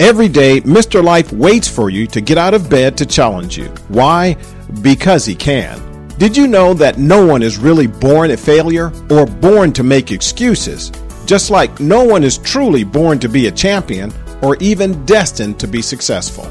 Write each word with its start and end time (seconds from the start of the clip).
Every 0.00 0.28
day, 0.28 0.60
Mr. 0.60 1.02
Life 1.02 1.32
waits 1.32 1.66
for 1.66 1.90
you 1.90 2.06
to 2.06 2.20
get 2.20 2.38
out 2.38 2.54
of 2.54 2.70
bed 2.70 2.96
to 2.98 3.06
challenge 3.06 3.58
you. 3.58 3.66
Why? 3.88 4.36
Because 4.80 5.26
he 5.26 5.34
can. 5.34 6.08
Did 6.18 6.36
you 6.36 6.46
know 6.46 6.72
that 6.74 6.98
no 6.98 7.26
one 7.26 7.42
is 7.42 7.58
really 7.58 7.88
born 7.88 8.30
a 8.30 8.36
failure 8.36 8.92
or 9.10 9.26
born 9.26 9.72
to 9.72 9.82
make 9.82 10.12
excuses? 10.12 10.92
Just 11.26 11.50
like 11.50 11.80
no 11.80 12.04
one 12.04 12.22
is 12.22 12.38
truly 12.38 12.84
born 12.84 13.18
to 13.18 13.28
be 13.28 13.48
a 13.48 13.52
champion 13.52 14.12
or 14.40 14.56
even 14.60 15.04
destined 15.04 15.58
to 15.58 15.66
be 15.66 15.82
successful. 15.82 16.48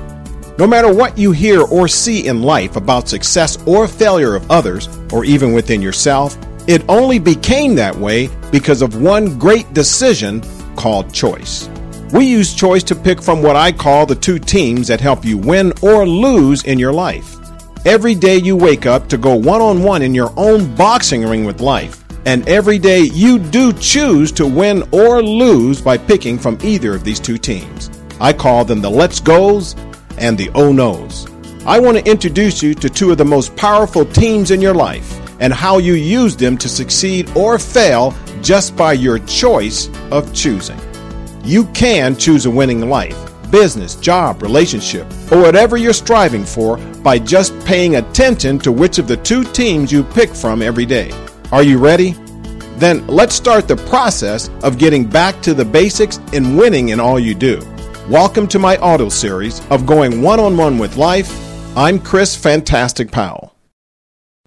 No 0.58 0.68
matter 0.68 0.94
what 0.94 1.18
you 1.18 1.32
hear 1.32 1.62
or 1.62 1.88
see 1.88 2.28
in 2.28 2.42
life 2.44 2.76
about 2.76 3.08
success 3.08 3.58
or 3.66 3.88
failure 3.88 4.36
of 4.36 4.52
others, 4.52 4.90
or 5.14 5.24
even 5.24 5.54
within 5.54 5.82
yourself, 5.82 6.38
it 6.68 6.84
only 6.90 7.18
became 7.18 7.76
that 7.76 7.96
way 7.96 8.28
because 8.52 8.82
of 8.82 9.02
one 9.02 9.40
great 9.40 9.74
decision 9.74 10.42
called 10.76 11.14
choice. 11.14 11.70
We 12.14 12.26
use 12.26 12.54
choice 12.54 12.84
to 12.84 12.96
pick 12.96 13.22
from 13.22 13.42
what 13.42 13.58
I 13.58 13.74
call 13.74 14.06
the 14.06 14.16
two 14.16 14.40
teams 14.40 14.88
that 14.88 15.02
help 15.02 15.26
you 15.26 15.38
win 15.38 15.74
or 15.82 16.08
lose 16.08 16.64
in 16.64 16.80
your 16.80 16.94
life. 16.94 17.36
Every 17.86 18.16
day 18.16 18.38
you 18.38 18.56
wake 18.56 18.86
up 18.86 19.10
to 19.10 19.18
go 19.18 19.36
one 19.36 19.60
on 19.60 19.84
one 19.84 20.02
in 20.02 20.16
your 20.16 20.32
own 20.38 20.74
boxing 20.76 21.26
ring 21.28 21.44
with 21.44 21.60
life. 21.60 22.06
And 22.26 22.48
every 22.48 22.80
day 22.80 23.02
you 23.02 23.40
do 23.40 23.74
choose 23.74 24.32
to 24.34 24.48
win 24.48 24.84
or 24.94 25.22
lose 25.22 25.82
by 25.82 25.98
picking 25.98 26.40
from 26.40 26.58
either 26.64 26.96
of 26.96 27.04
these 27.04 27.20
two 27.20 27.38
teams. 27.38 27.90
I 28.22 28.32
call 28.32 28.64
them 28.64 28.82
the 28.82 28.90
Let's 28.90 29.20
Goes 29.20 29.76
and 30.18 30.38
the 30.38 30.50
Oh 30.56 30.72
No's. 30.72 31.28
I 31.66 31.78
want 31.80 31.98
to 31.98 32.10
introduce 32.10 32.64
you 32.64 32.74
to 32.76 32.90
two 32.90 33.12
of 33.12 33.18
the 33.18 33.26
most 33.26 33.54
powerful 33.58 34.06
teams 34.06 34.52
in 34.52 34.62
your 34.62 34.74
life 34.74 35.20
and 35.42 35.52
how 35.52 35.78
you 35.78 35.96
use 35.96 36.38
them 36.38 36.58
to 36.58 36.70
succeed 36.70 37.30
or 37.36 37.60
fail 37.60 38.16
just 38.42 38.78
by 38.78 38.94
your 38.94 39.20
choice 39.20 39.90
of 40.10 40.34
choosing. 40.34 40.80
You 41.48 41.64
can 41.68 42.18
choose 42.18 42.46
a 42.46 42.52
winning 42.52 42.90
life, 42.90 43.18
business, 43.50 43.96
job, 43.96 44.42
relationship, 44.42 45.08
or 45.32 45.40
whatever 45.40 45.78
you're 45.78 45.94
striving 45.94 46.44
for 46.44 46.76
by 47.02 47.20
just 47.20 47.58
paying 47.66 47.96
attention 47.96 48.60
to 48.60 48.72
which 48.74 49.00
of 49.00 49.08
the 49.08 49.16
two 49.16 49.46
teams 49.46 49.90
you 49.90 50.04
pick 50.04 50.36
from 50.36 50.62
every 50.62 50.86
day. 50.86 51.10
Are 51.54 51.64
you 51.64 51.78
ready? 51.78 52.18
Then 52.76 53.08
let's 53.08 53.34
start 53.34 53.70
the 53.70 53.78
process 53.78 54.50
of 54.62 54.78
getting 54.78 55.06
back 55.06 55.42
to 55.44 55.54
the 55.54 55.64
basics 55.64 56.18
and 56.34 56.58
winning 56.58 56.90
in 56.90 57.00
all 57.00 57.18
you 57.18 57.34
do. 57.34 57.62
Welcome 58.10 58.50
to 58.50 58.60
my 58.60 58.76
auto 58.80 59.08
series 59.08 59.66
of 59.68 59.86
going 59.86 60.22
one 60.22 60.42
on 60.42 60.58
one 60.58 60.78
with 60.78 60.98
life. 60.98 61.32
I'm 61.78 61.98
Chris 61.98 62.36
Fantastic 62.36 63.10
Powell. 63.10 63.56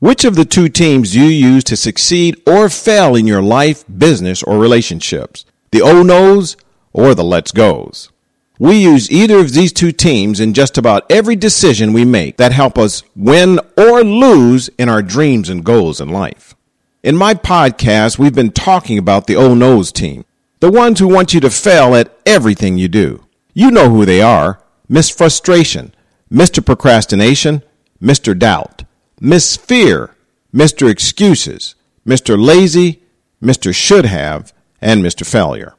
Which 0.01 0.27
of 0.27 0.37
the 0.37 0.45
two 0.45 0.69
teams 0.69 1.17
you 1.17 1.25
use 1.25 1.65
to 1.65 1.79
succeed 1.79 2.43
or 2.47 2.69
fail 2.69 3.17
in 3.17 3.27
your 3.27 3.41
life, 3.41 3.87
business, 3.89 4.43
or 4.43 4.59
relationships? 4.59 5.47
The 5.73 5.81
Oh 5.81 6.03
No's 6.03 6.59
or 6.93 7.15
the 7.15 7.25
Let's 7.25 7.53
Goes. 7.53 8.11
We 8.59 8.77
use 8.77 9.11
either 9.11 9.39
of 9.39 9.53
these 9.53 9.73
two 9.73 9.91
teams 9.91 10.39
in 10.39 10.53
just 10.53 10.77
about 10.77 11.11
every 11.11 11.35
decision 11.35 11.95
we 11.95 12.05
make 12.05 12.37
that 12.37 12.53
help 12.53 12.77
us 12.77 13.03
win 13.17 13.59
or 13.77 14.05
lose 14.05 14.69
in 14.77 14.89
our 14.91 15.03
dreams 15.03 15.49
and 15.49 15.65
goals 15.65 16.01
in 16.01 16.11
life. 16.11 16.55
In 17.03 17.17
my 17.17 17.33
podcast, 17.33 18.19
we've 18.19 18.35
been 18.35 18.53
talking 18.53 18.99
about 18.99 19.27
the 19.27 19.37
Oh 19.37 19.55
No's 19.55 19.91
team, 19.91 20.27
the 20.61 20.71
ones 20.71 20.99
who 20.99 21.09
want 21.09 21.33
you 21.33 21.41
to 21.41 21.49
fail 21.49 21.95
at 21.95 22.15
everything 22.27 22.77
you 22.77 22.89
do. 22.89 23.25
You 23.55 23.71
know 23.71 23.89
who 23.89 24.05
they 24.05 24.21
are 24.21 24.61
Miss 24.91 25.09
Frustration, 25.09 25.95
Mr. 26.31 26.63
Procrastination, 26.63 27.63
Mr. 28.03 28.39
Doubt, 28.39 28.85
Miss 29.21 29.57
Fear, 29.57 30.15
Mr. 30.55 30.91
Excuses, 30.91 31.77
Mr. 32.07 32.39
Lazy, 32.39 33.03
Mr. 33.43 33.75
Should 33.75 34.05
Have, 34.05 34.53
and 34.83 35.03
Mr. 35.03 35.25
Failure. 35.25 35.77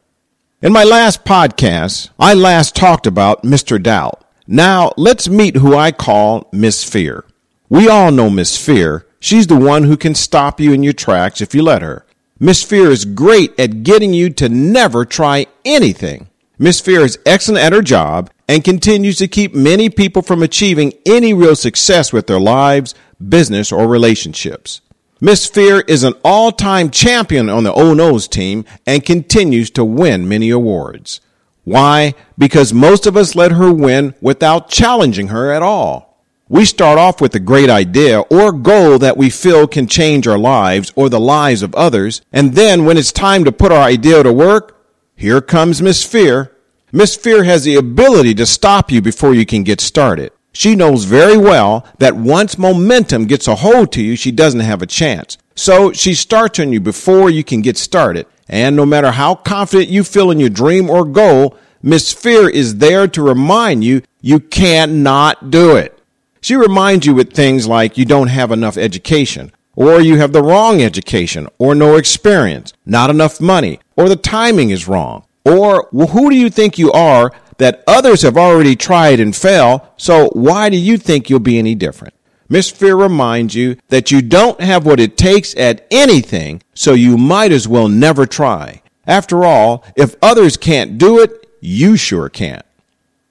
In 0.64 0.74
my 0.74 0.84
last 0.84 1.26
podcast, 1.26 2.12
I 2.20 2.36
last 2.36 2.76
talked 2.76 3.08
about 3.08 3.42
Mr. 3.42 3.82
Doubt. 3.82 4.24
Now, 4.46 4.92
let's 4.96 5.28
meet 5.28 5.56
who 5.56 5.76
I 5.76 5.92
call 5.92 6.48
Miss 6.52 6.84
Fear. 6.84 7.26
We 7.68 7.90
all 7.90 8.12
know 8.12 8.30
Miss 8.30 8.64
Fear. 8.64 9.08
She's 9.20 9.48
the 9.48 9.56
one 9.56 9.86
who 9.86 9.98
can 9.98 10.14
stop 10.14 10.60
you 10.60 10.72
in 10.72 10.84
your 10.84 10.94
tracks 10.94 11.42
if 11.42 11.56
you 11.56 11.64
let 11.64 11.82
her. 11.82 12.06
Miss 12.40 12.62
Fear 12.62 12.92
is 12.92 13.06
great 13.06 13.60
at 13.60 13.82
getting 13.82 14.14
you 14.14 14.30
to 14.34 14.50
never 14.50 15.04
try 15.04 15.48
anything. 15.66 16.28
Miss 16.60 16.80
Fear 16.80 17.06
is 17.06 17.18
excellent 17.26 17.64
at 17.64 17.74
her 17.74 17.82
job 17.82 18.30
and 18.48 18.64
continues 18.64 19.18
to 19.18 19.28
keep 19.28 19.56
many 19.56 19.90
people 19.90 20.22
from 20.22 20.44
achieving 20.44 20.94
any 21.08 21.34
real 21.34 21.56
success 21.56 22.14
with 22.14 22.28
their 22.28 22.40
lives, 22.40 22.94
business, 23.30 23.72
or 23.72 23.88
relationships. 23.88 24.82
Miss 25.24 25.46
Fear 25.46 25.82
is 25.82 26.04
an 26.04 26.16
all-time 26.24 26.90
champion 26.90 27.48
on 27.48 27.64
the 27.64 27.72
Oh 27.72 27.94
No's 27.94 28.28
team 28.28 28.66
and 28.88 29.06
continues 29.06 29.70
to 29.70 29.86
win 29.86 30.28
many 30.28 30.50
awards. 30.50 31.22
Why? 31.64 32.16
Because 32.40 32.74
most 32.74 33.06
of 33.06 33.16
us 33.16 33.36
let 33.36 33.52
her 33.52 33.72
win 33.72 34.16
without 34.20 34.68
challenging 34.68 35.28
her 35.28 35.52
at 35.52 35.62
all. 35.62 36.26
We 36.50 36.66
start 36.66 36.98
off 36.98 37.22
with 37.22 37.36
a 37.36 37.40
great 37.40 37.70
idea 37.70 38.22
or 38.22 38.52
goal 38.52 38.98
that 38.98 39.16
we 39.16 39.30
feel 39.30 39.68
can 39.68 39.86
change 39.86 40.26
our 40.28 40.40
lives 40.40 40.92
or 40.96 41.08
the 41.08 41.20
lives 41.20 41.62
of 41.62 41.76
others, 41.76 42.24
and 42.34 42.56
then 42.56 42.84
when 42.84 42.98
it's 42.98 43.12
time 43.12 43.44
to 43.44 43.52
put 43.52 43.72
our 43.72 43.84
idea 43.84 44.24
to 44.24 44.34
work, 44.34 44.84
here 45.16 45.40
comes 45.40 45.84
Miss 45.84 46.04
Fear. 46.04 46.52
Miss 46.92 47.16
Fear 47.16 47.44
has 47.44 47.64
the 47.64 47.76
ability 47.76 48.34
to 48.34 48.48
stop 48.48 48.90
you 48.90 49.04
before 49.04 49.36
you 49.36 49.46
can 49.46 49.62
get 49.62 49.82
started. 49.82 50.32
She 50.54 50.76
knows 50.76 51.06
very 51.06 51.38
well 51.38 51.86
that 52.00 52.16
once 52.16 52.58
momentum 52.58 53.26
gets 53.26 53.48
a 53.48 53.56
hold 53.56 53.92
to 53.94 54.02
you, 54.02 54.16
she 54.16 54.32
doesn't 54.32 54.60
have 54.60 54.82
a 54.82 54.88
chance. 54.88 55.38
So 55.56 55.94
she 55.94 56.14
starts 56.14 56.60
on 56.60 56.74
you 56.74 56.80
before 56.80 57.30
you 57.30 57.44
can 57.44 57.62
get 57.62 57.78
started. 57.78 58.26
And 58.50 58.76
no 58.76 58.86
matter 58.86 59.12
how 59.12 59.36
confident 59.36 59.90
you 59.90 60.04
feel 60.04 60.32
in 60.32 60.40
your 60.40 60.50
dream 60.50 60.90
or 60.90 61.06
goal, 61.06 61.58
Miss 61.82 62.12
Fear 62.14 62.50
is 62.50 62.78
there 62.78 63.08
to 63.08 63.22
remind 63.22 63.84
you 63.84 64.02
you 64.22 64.40
cannot 64.40 65.50
do 65.50 65.76
it. 65.78 65.98
She 66.42 66.56
reminds 66.56 67.06
you 67.06 67.14
with 67.14 67.34
things 67.34 67.68
like 67.68 67.98
you 67.98 68.06
don't 68.06 68.28
have 68.28 68.52
enough 68.52 68.78
education, 68.78 69.52
or 69.76 70.02
you 70.02 70.18
have 70.18 70.34
the 70.34 70.44
wrong 70.44 70.82
education, 70.82 71.48
or 71.60 71.76
no 71.76 71.96
experience, 71.96 72.74
not 72.86 73.10
enough 73.10 73.40
money, 73.40 73.80
or 73.96 74.10
the 74.10 74.16
timing 74.16 74.72
is 74.72 74.88
wrong. 74.88 75.26
Or 75.46 75.88
well, 75.92 76.08
who 76.08 76.30
do 76.30 76.36
you 76.36 76.50
think 76.50 76.78
you 76.78 76.92
are 76.92 77.32
that 77.62 77.84
others 77.86 78.24
have 78.24 78.38
already 78.38 78.76
tried 78.76 79.20
and 79.20 79.36
failed, 79.36 79.82
so 79.96 80.30
why 80.30 80.68
do 80.68 80.78
you 80.78 80.98
think 80.98 81.30
you'll 81.30 81.40
be 81.40 81.60
any 81.60 81.76
different? 81.76 82.16
Miss 82.50 82.72
Fear 82.72 82.96
reminds 82.96 83.54
you 83.54 83.78
that 83.90 84.10
you 84.10 84.24
don't 84.24 84.60
have 84.60 84.84
what 84.84 85.00
it 85.00 85.16
takes 85.16 85.56
at 85.56 85.86
anything, 85.92 86.64
so 86.74 86.94
you 86.94 87.20
might 87.20 87.52
as 87.52 87.68
well 87.68 87.88
never 87.88 88.26
try. 88.26 88.82
After 89.06 89.46
all, 89.46 89.86
if 89.96 90.16
others 90.24 90.58
can't 90.58 90.98
do 90.98 91.20
it, 91.20 91.48
you 91.60 91.98
sure 91.98 92.30
can't. 92.30 92.66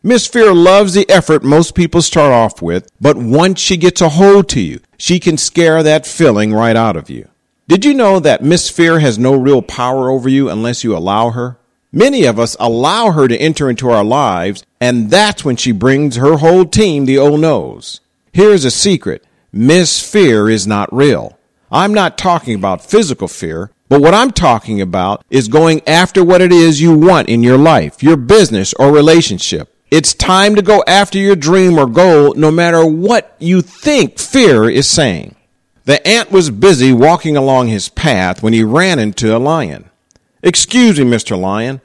Miss 0.00 0.28
Fear 0.28 0.54
loves 0.54 0.94
the 0.94 1.10
effort 1.10 1.42
most 1.42 1.74
people 1.74 2.00
start 2.00 2.32
off 2.32 2.62
with, 2.62 2.88
but 3.00 3.16
once 3.16 3.58
she 3.58 3.76
gets 3.76 4.00
a 4.00 4.10
hold 4.10 4.48
to 4.50 4.60
you, 4.60 4.78
she 4.96 5.18
can 5.18 5.38
scare 5.38 5.82
that 5.82 6.06
feeling 6.06 6.54
right 6.54 6.76
out 6.76 6.96
of 6.96 7.10
you. 7.10 7.28
Did 7.66 7.84
you 7.84 7.94
know 7.94 8.20
that 8.20 8.44
Miss 8.44 8.70
Fear 8.70 9.00
has 9.00 9.18
no 9.18 9.34
real 9.34 9.60
power 9.60 10.08
over 10.08 10.28
you 10.28 10.48
unless 10.48 10.84
you 10.84 10.96
allow 10.96 11.30
her? 11.30 11.58
Many 11.92 12.24
of 12.24 12.38
us 12.38 12.56
allow 12.60 13.10
her 13.10 13.26
to 13.26 13.36
enter 13.36 13.68
into 13.68 13.90
our 13.90 14.04
lives, 14.04 14.64
and 14.80 15.10
that's 15.10 15.44
when 15.44 15.56
she 15.56 15.72
brings 15.72 16.16
her 16.16 16.36
whole 16.36 16.64
team 16.64 17.04
the 17.04 17.18
old 17.18 17.40
nose. 17.40 18.00
Here's 18.32 18.64
a 18.64 18.70
secret. 18.70 19.26
Miss 19.52 20.00
Fear 20.00 20.48
is 20.50 20.68
not 20.68 20.94
real. 20.94 21.36
I'm 21.72 21.92
not 21.92 22.16
talking 22.16 22.54
about 22.54 22.84
physical 22.84 23.26
fear, 23.26 23.72
but 23.88 24.00
what 24.00 24.14
I'm 24.14 24.30
talking 24.30 24.80
about 24.80 25.24
is 25.30 25.48
going 25.48 25.82
after 25.88 26.24
what 26.24 26.40
it 26.40 26.52
is 26.52 26.80
you 26.80 26.96
want 26.96 27.28
in 27.28 27.42
your 27.42 27.58
life, 27.58 28.04
your 28.04 28.16
business 28.16 28.72
or 28.74 28.92
relationship. 28.92 29.74
It's 29.90 30.14
time 30.14 30.54
to 30.54 30.62
go 30.62 30.84
after 30.86 31.18
your 31.18 31.34
dream 31.34 31.76
or 31.76 31.86
goal 31.86 32.34
no 32.34 32.52
matter 32.52 32.86
what 32.86 33.34
you 33.40 33.62
think 33.62 34.20
fear 34.20 34.70
is 34.70 34.88
saying. 34.88 35.34
The 35.86 36.06
ant 36.06 36.30
was 36.30 36.50
busy 36.50 36.92
walking 36.92 37.36
along 37.36 37.66
his 37.66 37.88
path 37.88 38.44
when 38.44 38.52
he 38.52 38.62
ran 38.62 39.00
into 39.00 39.36
a 39.36 39.38
lion. 39.38 39.89
Excuse 40.42 40.98
me, 40.98 41.04
Mr. 41.04 41.38
Lion, 41.38 41.80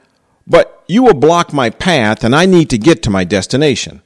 but 0.47 0.83
you 0.87 1.03
will 1.03 1.13
block 1.13 1.51
my 1.51 1.69
path 1.69 2.23
and 2.23 2.35
I 2.35 2.45
need 2.45 2.69
to 2.69 2.77
get 2.77 3.03
to 3.03 3.09
my 3.09 3.23
destination. 3.23 4.01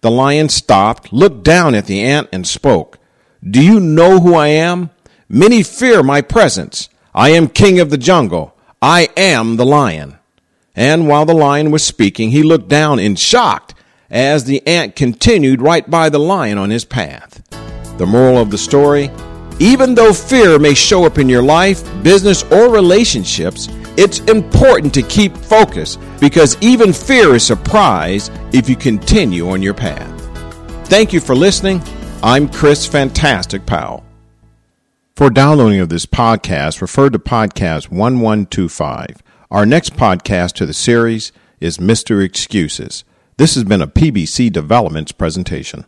The 0.00 0.10
lion 0.10 0.48
stopped, 0.48 1.12
looked 1.12 1.44
down 1.44 1.74
at 1.74 1.86
the 1.86 2.02
ant, 2.02 2.28
and 2.32 2.46
spoke. 2.46 2.98
Do 3.42 3.62
you 3.62 3.80
know 3.80 4.20
who 4.20 4.34
I 4.34 4.48
am? 4.48 4.90
Many 5.28 5.62
fear 5.62 6.02
my 6.02 6.20
presence. 6.20 6.88
I 7.14 7.30
am 7.30 7.48
king 7.48 7.80
of 7.80 7.90
the 7.90 7.98
jungle. 7.98 8.54
I 8.82 9.08
am 9.16 9.56
the 9.56 9.66
lion. 9.66 10.18
And 10.76 11.08
while 11.08 11.24
the 11.24 11.34
lion 11.34 11.70
was 11.70 11.84
speaking, 11.84 12.30
he 12.30 12.42
looked 12.42 12.68
down 12.68 12.98
in 12.98 13.16
shocked 13.16 13.74
as 14.10 14.44
the 14.44 14.66
ant 14.66 14.96
continued 14.96 15.62
right 15.62 15.88
by 15.88 16.08
the 16.08 16.18
lion 16.18 16.58
on 16.58 16.70
his 16.70 16.84
path. 16.84 17.42
The 17.98 18.06
moral 18.06 18.38
of 18.38 18.50
the 18.50 18.58
story 18.58 19.10
even 19.60 19.94
though 19.94 20.12
fear 20.12 20.58
may 20.58 20.74
show 20.74 21.04
up 21.04 21.18
in 21.18 21.28
your 21.28 21.42
life, 21.42 21.82
business, 22.02 22.42
or 22.44 22.70
relationships, 22.70 23.68
it's 23.96 24.18
important 24.20 24.92
to 24.94 25.02
keep 25.02 25.36
focus 25.36 25.96
because 26.20 26.56
even 26.60 26.92
fear 26.92 27.34
is 27.34 27.46
surprised 27.46 28.32
if 28.52 28.68
you 28.68 28.76
continue 28.76 29.48
on 29.50 29.62
your 29.62 29.74
path. 29.74 30.10
Thank 30.88 31.12
you 31.12 31.20
for 31.20 31.34
listening. 31.34 31.82
I'm 32.22 32.48
Chris 32.48 32.86
Fantastic 32.86 33.66
Powell. 33.66 34.04
For 35.16 35.30
downloading 35.30 35.78
of 35.78 35.90
this 35.90 36.06
podcast, 36.06 36.80
refer 36.80 37.08
to 37.10 37.18
podcast 37.20 37.90
1125. 37.90 39.22
Our 39.50 39.64
next 39.64 39.94
podcast 39.94 40.54
to 40.54 40.66
the 40.66 40.74
series 40.74 41.30
is 41.60 41.78
Mr. 41.78 42.24
Excuses. 42.24 43.04
This 43.36 43.54
has 43.54 43.62
been 43.62 43.80
a 43.82 43.86
PBC 43.86 44.50
Developments 44.50 45.12
presentation. 45.12 45.84